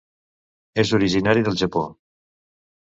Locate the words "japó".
1.65-1.87